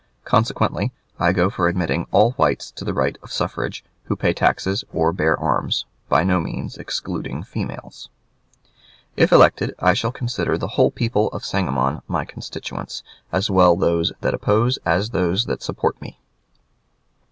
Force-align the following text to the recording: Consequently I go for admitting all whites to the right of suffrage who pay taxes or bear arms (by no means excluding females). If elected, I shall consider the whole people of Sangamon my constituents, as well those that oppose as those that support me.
Consequently 0.25 0.91
I 1.19 1.31
go 1.31 1.51
for 1.51 1.67
admitting 1.67 2.07
all 2.09 2.31
whites 2.31 2.71
to 2.71 2.83
the 2.83 2.91
right 2.95 3.19
of 3.21 3.31
suffrage 3.31 3.83
who 4.05 4.15
pay 4.15 4.33
taxes 4.33 4.83
or 4.91 5.13
bear 5.13 5.39
arms 5.39 5.85
(by 6.09 6.23
no 6.23 6.39
means 6.41 6.75
excluding 6.75 7.43
females). 7.43 8.09
If 9.15 9.31
elected, 9.31 9.75
I 9.77 9.93
shall 9.93 10.11
consider 10.11 10.57
the 10.57 10.69
whole 10.69 10.89
people 10.89 11.27
of 11.27 11.45
Sangamon 11.45 12.01
my 12.07 12.25
constituents, 12.25 13.03
as 13.31 13.51
well 13.51 13.75
those 13.75 14.11
that 14.21 14.33
oppose 14.33 14.77
as 14.87 15.11
those 15.11 15.45
that 15.45 15.61
support 15.61 16.01
me. 16.01 16.19